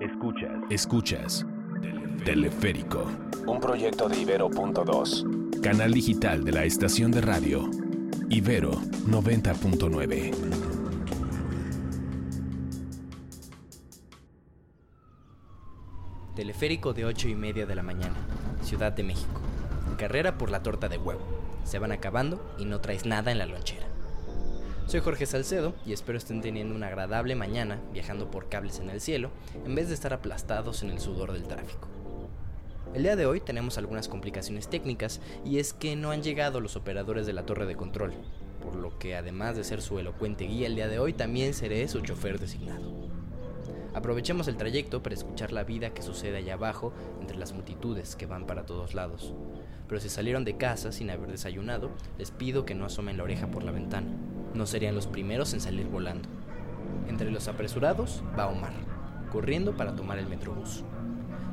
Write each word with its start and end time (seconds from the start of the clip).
Escuchas. 0.00 0.50
Escuchas. 0.70 1.46
Teleférico. 2.24 3.04
Un 3.46 3.60
proyecto 3.60 4.08
de 4.08 4.20
Ibero.2. 4.20 5.60
Canal 5.60 5.92
digital 5.92 6.44
de 6.44 6.52
la 6.52 6.64
estación 6.64 7.12
de 7.12 7.20
radio. 7.20 7.70
Ibero 8.28 8.72
90.9. 8.72 10.32
Teleférico 16.34 16.92
de 16.92 17.04
8 17.04 17.28
y 17.28 17.34
media 17.36 17.64
de 17.64 17.74
la 17.76 17.82
mañana. 17.84 18.16
Ciudad 18.62 18.92
de 18.92 19.04
México. 19.04 19.40
Carrera 19.96 20.36
por 20.36 20.50
la 20.50 20.62
torta 20.62 20.88
de 20.88 20.98
huevo. 20.98 21.22
Se 21.62 21.78
van 21.78 21.92
acabando 21.92 22.54
y 22.58 22.64
no 22.64 22.80
traes 22.80 23.06
nada 23.06 23.30
en 23.30 23.38
la 23.38 23.46
lonchera. 23.46 23.86
Soy 24.86 25.00
Jorge 25.00 25.24
Salcedo 25.24 25.74
y 25.86 25.94
espero 25.94 26.18
estén 26.18 26.42
teniendo 26.42 26.74
una 26.74 26.88
agradable 26.88 27.34
mañana 27.34 27.80
viajando 27.92 28.30
por 28.30 28.50
cables 28.50 28.80
en 28.80 28.90
el 28.90 29.00
cielo 29.00 29.30
en 29.64 29.74
vez 29.74 29.88
de 29.88 29.94
estar 29.94 30.12
aplastados 30.12 30.82
en 30.82 30.90
el 30.90 31.00
sudor 31.00 31.32
del 31.32 31.48
tráfico. 31.48 31.88
El 32.92 33.02
día 33.02 33.16
de 33.16 33.24
hoy 33.24 33.40
tenemos 33.40 33.78
algunas 33.78 34.08
complicaciones 34.08 34.68
técnicas 34.68 35.20
y 35.42 35.58
es 35.58 35.72
que 35.72 35.96
no 35.96 36.10
han 36.10 36.22
llegado 36.22 36.60
los 36.60 36.76
operadores 36.76 37.26
de 37.26 37.32
la 37.32 37.46
torre 37.46 37.64
de 37.64 37.76
control, 37.76 38.12
por 38.62 38.76
lo 38.76 38.98
que 38.98 39.16
además 39.16 39.56
de 39.56 39.64
ser 39.64 39.80
su 39.80 39.98
elocuente 39.98 40.44
guía 40.44 40.66
el 40.66 40.76
día 40.76 40.86
de 40.86 40.98
hoy 40.98 41.14
también 41.14 41.54
seré 41.54 41.88
su 41.88 42.02
chofer 42.02 42.38
designado. 42.38 42.92
Aprovechemos 43.94 44.48
el 44.48 44.56
trayecto 44.56 45.02
para 45.02 45.14
escuchar 45.14 45.50
la 45.52 45.64
vida 45.64 45.94
que 45.94 46.02
sucede 46.02 46.36
allá 46.36 46.54
abajo 46.54 46.92
entre 47.20 47.38
las 47.38 47.52
multitudes 47.52 48.16
que 48.16 48.26
van 48.26 48.46
para 48.46 48.66
todos 48.66 48.94
lados. 48.94 49.34
Pero 49.88 50.00
si 50.00 50.08
salieron 50.08 50.44
de 50.44 50.56
casa 50.56 50.92
sin 50.92 51.10
haber 51.10 51.30
desayunado, 51.30 51.90
les 52.18 52.30
pido 52.30 52.66
que 52.66 52.74
no 52.74 52.84
asomen 52.84 53.16
la 53.16 53.22
oreja 53.22 53.46
por 53.46 53.62
la 53.62 53.72
ventana. 53.72 54.08
No 54.54 54.66
serían 54.66 54.94
los 54.94 55.06
primeros 55.06 55.52
en 55.52 55.60
salir 55.60 55.86
volando. 55.86 56.28
Entre 57.08 57.30
los 57.30 57.48
apresurados 57.48 58.22
va 58.38 58.46
Omar, 58.46 58.72
corriendo 59.30 59.76
para 59.76 59.94
tomar 59.94 60.18
el 60.18 60.26
metrobús. 60.26 60.84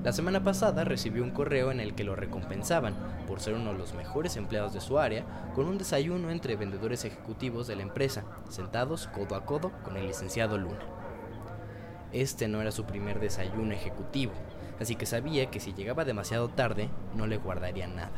La 0.03 0.13
semana 0.13 0.43
pasada 0.43 0.83
recibió 0.83 1.23
un 1.23 1.29
correo 1.29 1.71
en 1.71 1.79
el 1.79 1.93
que 1.93 2.03
lo 2.03 2.15
recompensaban 2.15 2.95
por 3.27 3.39
ser 3.39 3.53
uno 3.53 3.71
de 3.71 3.77
los 3.77 3.93
mejores 3.93 4.35
empleados 4.35 4.73
de 4.73 4.81
su 4.81 4.97
área 4.97 5.25
con 5.53 5.67
un 5.67 5.77
desayuno 5.77 6.31
entre 6.31 6.55
vendedores 6.55 7.05
ejecutivos 7.05 7.67
de 7.67 7.75
la 7.75 7.83
empresa, 7.83 8.23
sentados 8.49 9.07
codo 9.07 9.35
a 9.35 9.45
codo 9.45 9.71
con 9.83 9.97
el 9.97 10.07
licenciado 10.07 10.57
Luna. 10.57 10.79
Este 12.11 12.47
no 12.47 12.61
era 12.61 12.71
su 12.71 12.85
primer 12.85 13.19
desayuno 13.19 13.73
ejecutivo, 13.73 14.33
así 14.79 14.95
que 14.95 15.05
sabía 15.05 15.51
que 15.51 15.59
si 15.59 15.73
llegaba 15.73 16.03
demasiado 16.03 16.49
tarde 16.49 16.89
no 17.15 17.27
le 17.27 17.37
guardaría 17.37 17.87
nada. 17.87 18.11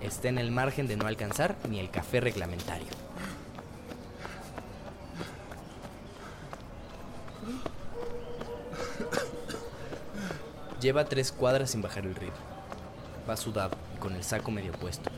Está 0.00 0.28
en 0.28 0.38
el 0.38 0.50
margen 0.50 0.88
de 0.88 0.96
no 0.96 1.06
alcanzar 1.06 1.56
ni 1.70 1.78
el 1.78 1.90
café 1.90 2.20
reglamentario. 2.20 2.88
Lleva 10.80 11.06
tres 11.06 11.32
cuadras 11.32 11.70
sin 11.70 11.82
bajar 11.82 12.06
el 12.06 12.14
ritmo. 12.14 12.36
Va 13.28 13.36
sudado 13.36 13.76
y 13.94 13.98
con 13.98 14.14
el 14.14 14.22
saco 14.22 14.50
medio 14.50 14.72
puesto. 14.72 15.10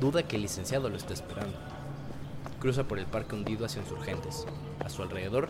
Duda 0.00 0.22
que 0.22 0.36
el 0.36 0.42
licenciado 0.42 0.88
lo 0.88 0.96
esté 0.96 1.14
esperando. 1.14 1.56
Cruza 2.58 2.84
por 2.84 2.98
el 2.98 3.06
parque 3.06 3.34
hundido 3.34 3.66
hacia 3.66 3.82
insurgentes. 3.82 4.46
A 4.80 4.88
su 4.88 5.02
alrededor, 5.02 5.48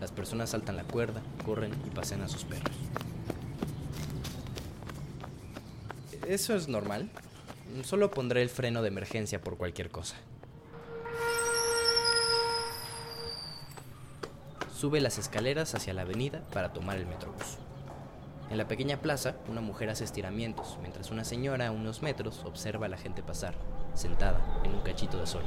las 0.00 0.12
personas 0.12 0.50
saltan 0.50 0.76
la 0.76 0.84
cuerda, 0.84 1.22
corren 1.44 1.72
y 1.86 1.90
pasean 1.90 2.22
a 2.22 2.28
sus 2.28 2.44
perros. 2.44 2.76
¿Eso 6.26 6.56
es 6.56 6.66
normal? 6.68 7.08
Solo 7.84 8.10
pondré 8.10 8.42
el 8.42 8.48
freno 8.48 8.82
de 8.82 8.88
emergencia 8.88 9.40
por 9.40 9.56
cualquier 9.56 9.90
cosa. 9.90 10.16
Sube 14.76 15.00
las 15.00 15.16
escaleras 15.16 15.74
hacia 15.74 15.94
la 15.94 16.02
avenida 16.02 16.42
para 16.52 16.74
tomar 16.74 16.98
el 16.98 17.06
metrobús. 17.06 17.56
En 18.50 18.58
la 18.58 18.68
pequeña 18.68 18.98
plaza, 18.98 19.36
una 19.48 19.62
mujer 19.62 19.88
hace 19.88 20.04
estiramientos, 20.04 20.76
mientras 20.82 21.10
una 21.10 21.24
señora 21.24 21.68
a 21.68 21.72
unos 21.72 22.02
metros 22.02 22.44
observa 22.44 22.84
a 22.84 22.90
la 22.90 22.98
gente 22.98 23.22
pasar, 23.22 23.54
sentada 23.94 24.38
en 24.64 24.74
un 24.74 24.82
cachito 24.82 25.18
de 25.18 25.26
sol. 25.26 25.44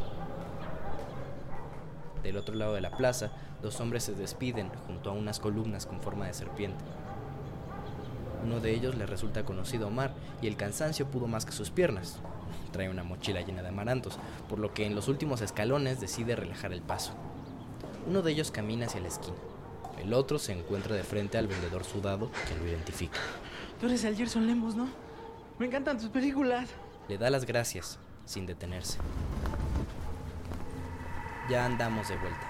Del 2.23 2.37
otro 2.37 2.55
lado 2.55 2.73
de 2.73 2.81
la 2.81 2.97
plaza, 2.97 3.29
dos 3.61 3.79
hombres 3.79 4.01
se 4.01 4.15
despiden 4.15 4.71
junto 4.87 5.11
a 5.11 5.13
unas 5.13 5.39
columnas 5.39 5.85
con 5.85 6.01
forma 6.01 6.25
de 6.25 6.33
serpiente. 6.33 6.83
Uno 8.43 8.59
de 8.59 8.73
ellos 8.73 8.95
le 8.95 9.05
resulta 9.05 9.45
conocido 9.45 9.85
a 9.85 9.89
Omar 9.89 10.11
y 10.41 10.47
el 10.47 10.57
cansancio 10.57 11.05
pudo 11.05 11.27
más 11.27 11.45
que 11.45 11.51
sus 11.51 11.69
piernas. 11.69 12.17
Trae 12.71 12.89
una 12.89 13.03
mochila 13.03 13.41
llena 13.41 13.61
de 13.61 13.69
amarantos, 13.69 14.17
por 14.49 14.57
lo 14.57 14.73
que 14.73 14.87
en 14.87 14.95
los 14.95 15.07
últimos 15.07 15.41
escalones 15.41 16.01
decide 16.01 16.35
relajar 16.35 16.73
el 16.73 16.81
paso. 16.81 17.13
Uno 18.07 18.21
de 18.21 18.31
ellos 18.31 18.51
camina 18.51 18.85
hacia 18.85 19.01
la 19.01 19.07
esquina. 19.07 19.37
El 20.01 20.13
otro 20.13 20.39
se 20.39 20.53
encuentra 20.53 20.95
de 20.95 21.03
frente 21.03 21.37
al 21.37 21.47
vendedor 21.47 21.83
sudado 21.83 22.31
que 22.47 22.55
lo 22.55 22.67
identifica. 22.67 23.19
Tú 23.79 23.87
eres 23.87 24.03
el 24.03 24.15
Gerson 24.15 24.47
Lemos, 24.47 24.75
¿no? 24.75 24.87
Me 25.57 25.65
encantan 25.65 25.97
tus 25.97 26.09
películas. 26.09 26.69
Le 27.07 27.17
da 27.17 27.29
las 27.29 27.45
gracias, 27.45 27.99
sin 28.25 28.45
detenerse. 28.45 28.97
Ya 31.49 31.65
andamos 31.65 32.07
de 32.07 32.15
vuelta. 32.17 32.47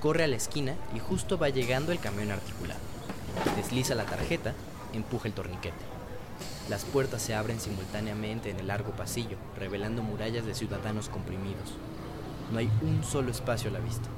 Corre 0.00 0.24
a 0.24 0.28
la 0.28 0.36
esquina 0.36 0.74
y 0.94 0.98
justo 0.98 1.38
va 1.38 1.48
llegando 1.50 1.92
el 1.92 2.00
camión 2.00 2.30
articulado. 2.30 2.80
Desliza 3.56 3.94
la 3.94 4.04
tarjeta, 4.04 4.54
empuja 4.92 5.28
el 5.28 5.34
torniquete. 5.34 5.99
Las 6.68 6.84
puertas 6.84 7.22
se 7.22 7.34
abren 7.34 7.60
simultáneamente 7.60 8.50
en 8.50 8.60
el 8.60 8.68
largo 8.68 8.92
pasillo, 8.92 9.36
revelando 9.58 10.02
murallas 10.02 10.46
de 10.46 10.54
ciudadanos 10.54 11.08
comprimidos. 11.08 11.74
No 12.52 12.58
hay 12.58 12.70
un 12.82 13.02
solo 13.04 13.30
espacio 13.30 13.70
a 13.70 13.72
la 13.72 13.80
vista. 13.80 14.08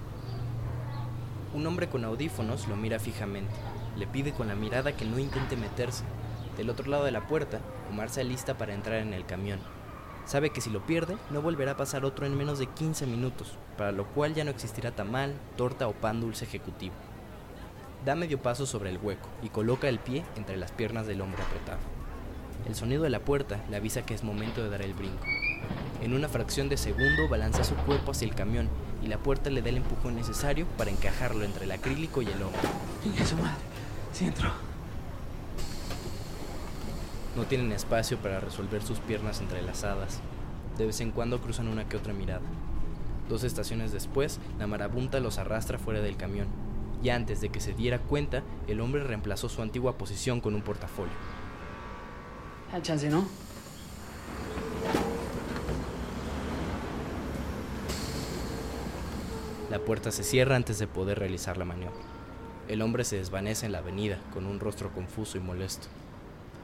Un 1.54 1.66
hombre 1.66 1.88
con 1.88 2.04
audífonos 2.04 2.66
lo 2.68 2.76
mira 2.76 2.98
fijamente. 2.98 3.54
Le 3.96 4.06
pide 4.06 4.32
con 4.32 4.48
la 4.48 4.54
mirada 4.54 4.96
que 4.96 5.04
no 5.04 5.18
intente 5.18 5.56
meterse. 5.56 6.04
Del 6.56 6.70
otro 6.70 6.90
lado 6.90 7.04
de 7.04 7.12
la 7.12 7.26
puerta, 7.26 7.60
Omar 7.90 8.10
se 8.10 8.22
alista 8.22 8.56
para 8.56 8.74
entrar 8.74 9.00
en 9.00 9.12
el 9.12 9.26
camión. 9.26 9.60
Sabe 10.24 10.50
que 10.50 10.60
si 10.60 10.70
lo 10.70 10.86
pierde, 10.86 11.16
no 11.30 11.42
volverá 11.42 11.72
a 11.72 11.76
pasar 11.76 12.04
otro 12.04 12.26
en 12.26 12.36
menos 12.36 12.58
de 12.58 12.66
15 12.66 13.06
minutos, 13.06 13.58
para 13.76 13.92
lo 13.92 14.06
cual 14.06 14.34
ya 14.34 14.44
no 14.44 14.50
existirá 14.50 14.92
tamal, 14.92 15.34
torta 15.56 15.88
o 15.88 15.92
pan 15.92 16.20
dulce 16.20 16.44
ejecutivo. 16.44 16.94
Da 18.04 18.14
medio 18.14 18.40
paso 18.40 18.66
sobre 18.66 18.90
el 18.90 18.98
hueco 18.98 19.28
y 19.42 19.48
coloca 19.48 19.88
el 19.88 19.98
pie 19.98 20.24
entre 20.36 20.56
las 20.56 20.72
piernas 20.72 21.06
del 21.06 21.20
hombre 21.20 21.42
apretado. 21.42 22.01
El 22.66 22.74
sonido 22.74 23.02
de 23.02 23.10
la 23.10 23.20
puerta 23.20 23.64
le 23.70 23.76
avisa 23.76 24.02
que 24.02 24.14
es 24.14 24.22
momento 24.22 24.62
de 24.62 24.70
dar 24.70 24.82
el 24.82 24.94
brinco. 24.94 25.24
En 26.00 26.14
una 26.14 26.28
fracción 26.28 26.68
de 26.68 26.76
segundo 26.76 27.28
balanza 27.28 27.64
su 27.64 27.74
cuerpo 27.74 28.12
hacia 28.12 28.26
el 28.26 28.34
camión 28.34 28.68
y 29.02 29.08
la 29.08 29.18
puerta 29.18 29.50
le 29.50 29.62
da 29.62 29.68
el 29.68 29.78
empujón 29.78 30.14
necesario 30.14 30.66
para 30.78 30.90
encajarlo 30.90 31.44
entre 31.44 31.64
el 31.64 31.72
acrílico 31.72 32.22
y 32.22 32.26
el 32.26 32.42
hombre. 32.42 32.60
Venga, 33.04 33.26
su 33.26 33.36
madre. 33.36 33.62
Sí 34.12 34.26
entro. 34.26 34.50
No 37.36 37.44
tienen 37.44 37.72
espacio 37.72 38.18
para 38.18 38.40
resolver 38.40 38.82
sus 38.82 39.00
piernas 39.00 39.40
entrelazadas. 39.40 40.20
De 40.78 40.86
vez 40.86 41.00
en 41.00 41.10
cuando 41.10 41.40
cruzan 41.40 41.68
una 41.68 41.88
que 41.88 41.96
otra 41.96 42.12
mirada. 42.12 42.42
Dos 43.28 43.44
estaciones 43.44 43.92
después, 43.92 44.38
la 44.58 44.66
marabunta 44.66 45.20
los 45.20 45.38
arrastra 45.38 45.78
fuera 45.78 46.00
del 46.00 46.16
camión. 46.16 46.46
Y 47.02 47.08
antes 47.08 47.40
de 47.40 47.48
que 47.48 47.60
se 47.60 47.72
diera 47.72 47.98
cuenta, 47.98 48.42
el 48.68 48.80
hombre 48.80 49.02
reemplazó 49.02 49.48
su 49.48 49.62
antigua 49.62 49.98
posición 49.98 50.40
con 50.40 50.54
un 50.54 50.62
portafolio. 50.62 51.14
Al 52.72 52.82
chance, 52.82 53.08
¿no? 53.10 53.26
La 59.70 59.78
puerta 59.78 60.10
se 60.10 60.24
cierra 60.24 60.56
antes 60.56 60.78
de 60.78 60.86
poder 60.86 61.18
realizar 61.18 61.56
la 61.56 61.64
maniobra. 61.64 62.00
El 62.68 62.80
hombre 62.80 63.04
se 63.04 63.16
desvanece 63.16 63.66
en 63.66 63.72
la 63.72 63.78
avenida 63.78 64.18
con 64.32 64.46
un 64.46 64.60
rostro 64.60 64.90
confuso 64.92 65.36
y 65.36 65.40
molesto. 65.40 65.88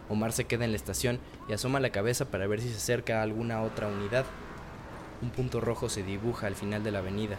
Omar 0.08 0.32
se 0.32 0.46
queda 0.46 0.64
en 0.64 0.70
la 0.70 0.76
estación 0.76 1.18
y 1.48 1.52
asoma 1.52 1.80
la 1.80 1.90
cabeza 1.90 2.30
para 2.30 2.46
ver 2.46 2.60
si 2.60 2.70
se 2.70 2.76
acerca 2.76 3.20
a 3.20 3.22
alguna 3.22 3.62
otra 3.62 3.88
unidad. 3.88 4.24
Un 5.20 5.30
punto 5.30 5.60
rojo 5.60 5.88
se 5.88 6.02
dibuja 6.02 6.46
al 6.46 6.54
final 6.54 6.82
de 6.84 6.90
la 6.90 7.00
avenida. 7.00 7.38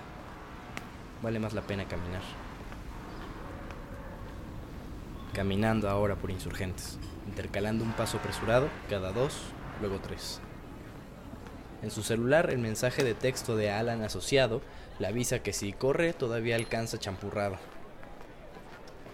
Vale 1.24 1.40
más 1.40 1.54
la 1.54 1.62
pena 1.62 1.86
caminar. 1.86 2.22
Caminando 5.40 5.90
ahora 5.90 6.18
por 6.18 6.32
insurgentes, 6.32 7.00
intercalando 7.26 7.86
un 7.86 7.94
paso 7.94 8.18
apresurado 8.18 8.68
cada 8.90 9.14
dos, 9.14 9.38
luego 9.80 10.02
tres. 10.02 10.42
En 11.82 11.92
su 11.92 12.04
celular 12.04 12.50
el 12.50 12.58
mensaje 12.58 13.06
de 13.06 13.14
texto 13.14 13.56
de 13.56 13.72
Alan 13.72 14.02
asociado 14.02 14.62
le 15.00 15.08
avisa 15.08 15.40
que 15.40 15.54
si 15.54 15.72
corre 15.72 16.12
todavía 16.12 16.58
alcanza 16.58 17.00
champurrado. 17.00 17.56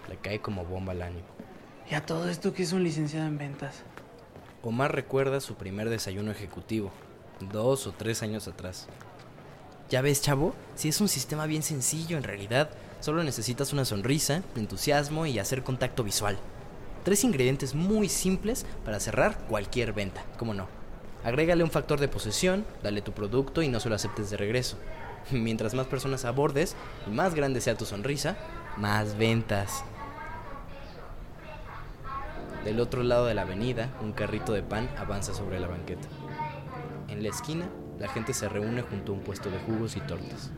Le 0.08 0.16
cae 0.16 0.40
como 0.40 0.64
bomba 0.64 0.94
al 0.94 1.02
ánimo. 1.02 1.28
Y 1.88 1.94
a 1.94 2.04
todo 2.04 2.28
esto 2.28 2.52
que 2.52 2.64
es 2.64 2.72
un 2.72 2.82
licenciado 2.82 3.28
en 3.28 3.38
ventas. 3.38 3.84
Omar 4.64 4.96
recuerda 4.96 5.40
su 5.40 5.54
primer 5.54 5.88
desayuno 5.90 6.32
ejecutivo, 6.32 6.90
dos 7.52 7.86
o 7.86 7.92
tres 7.92 8.24
años 8.24 8.48
atrás. 8.48 8.88
Ya 9.90 10.02
ves, 10.02 10.22
chavo, 10.22 10.56
si 10.74 10.88
es 10.88 11.00
un 11.00 11.06
sistema 11.06 11.46
bien 11.46 11.62
sencillo 11.62 12.16
en 12.16 12.24
realidad, 12.24 12.70
solo 13.00 13.22
necesitas 13.22 13.72
una 13.72 13.84
sonrisa, 13.84 14.42
entusiasmo 14.56 15.26
y 15.26 15.38
hacer 15.38 15.62
contacto 15.62 16.04
visual. 16.04 16.38
Tres 17.04 17.24
ingredientes 17.24 17.74
muy 17.74 18.08
simples 18.08 18.66
para 18.84 19.00
cerrar 19.00 19.38
cualquier 19.48 19.92
venta, 19.92 20.24
¿cómo 20.38 20.54
no? 20.54 20.66
Agrégale 21.24 21.64
un 21.64 21.70
factor 21.70 22.00
de 22.00 22.08
posesión, 22.08 22.64
dale 22.82 23.02
tu 23.02 23.12
producto 23.12 23.62
y 23.62 23.68
no 23.68 23.80
se 23.80 23.88
lo 23.88 23.94
aceptes 23.94 24.30
de 24.30 24.36
regreso. 24.36 24.76
Mientras 25.30 25.74
más 25.74 25.86
personas 25.86 26.24
abordes 26.24 26.76
y 27.06 27.10
más 27.10 27.34
grande 27.34 27.60
sea 27.60 27.76
tu 27.76 27.84
sonrisa, 27.84 28.36
más 28.76 29.16
ventas. 29.16 29.84
Del 32.64 32.80
otro 32.80 33.02
lado 33.02 33.26
de 33.26 33.34
la 33.34 33.42
avenida, 33.42 33.92
un 34.02 34.12
carrito 34.12 34.52
de 34.52 34.62
pan 34.62 34.90
avanza 34.98 35.34
sobre 35.34 35.60
la 35.60 35.68
banqueta. 35.68 36.08
En 37.08 37.22
la 37.22 37.28
esquina, 37.28 37.68
la 37.98 38.08
gente 38.08 38.34
se 38.34 38.48
reúne 38.48 38.82
junto 38.82 39.12
a 39.12 39.14
un 39.14 39.22
puesto 39.22 39.50
de 39.50 39.58
jugos 39.58 39.96
y 39.96 40.00
tortas. 40.00 40.50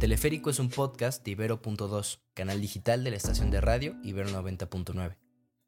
Teleférico 0.00 0.48
es 0.48 0.58
un 0.58 0.70
podcast 0.70 1.22
de 1.22 1.32
Ibero.2, 1.32 2.20
canal 2.32 2.58
digital 2.58 3.04
de 3.04 3.10
la 3.10 3.18
estación 3.18 3.50
de 3.50 3.60
radio 3.60 3.96
Ibero 4.02 4.30
90.9. 4.30 5.18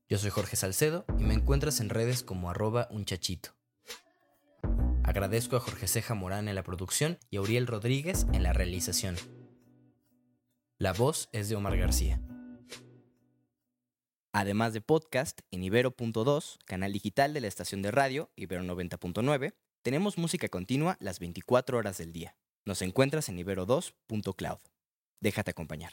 Yo 0.08 0.16
soy 0.16 0.30
Jorge 0.30 0.56
Salcedo 0.56 1.04
y 1.18 1.24
me 1.24 1.34
encuentras 1.34 1.80
en 1.80 1.90
redes 1.90 2.22
como 2.22 2.48
arroba 2.48 2.88
un 2.90 3.04
chachito. 3.04 3.50
Agradezco 5.04 5.56
a 5.56 5.60
Jorge 5.60 5.86
Ceja 5.86 6.14
Morán 6.14 6.48
en 6.48 6.54
la 6.54 6.62
producción 6.62 7.18
y 7.28 7.36
a 7.36 7.42
Uriel 7.42 7.66
Rodríguez 7.66 8.26
en 8.32 8.42
la 8.42 8.54
realización. 8.54 9.16
La 10.78 10.94
voz 10.94 11.28
es 11.32 11.50
de 11.50 11.56
Omar 11.56 11.76
García. 11.76 12.18
Además 14.32 14.72
de 14.72 14.80
podcast, 14.80 15.40
en 15.50 15.62
Ibero.2, 15.62 16.56
canal 16.64 16.94
digital 16.94 17.34
de 17.34 17.42
la 17.42 17.48
estación 17.48 17.82
de 17.82 17.90
radio 17.90 18.30
Ibero 18.36 18.62
90.9, 18.62 19.52
tenemos 19.82 20.16
música 20.16 20.48
continua 20.48 20.96
las 21.00 21.18
24 21.18 21.76
horas 21.76 21.98
del 21.98 22.14
día. 22.14 22.34
Nos 22.64 22.80
encuentras 22.82 23.28
en 23.28 23.38
ibero2.cloud. 23.38 24.60
Déjate 25.20 25.50
acompañar. 25.50 25.92